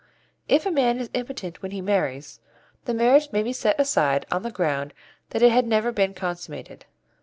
If 0.47 0.65
a 0.65 0.71
man 0.71 0.97
is 0.99 1.11
impotent 1.13 1.61
when 1.61 1.69
he 1.69 1.79
marries, 1.79 2.39
the 2.85 2.93
marriage 2.95 3.31
may 3.31 3.43
be 3.43 3.53
set 3.53 3.79
aside 3.79 4.25
on 4.31 4.41
the 4.41 4.49
ground 4.49 4.95
that 5.29 5.43
it 5.43 5.51
had 5.51 5.67
never 5.67 5.91
been 5.91 6.15
consummated. 6.15 6.85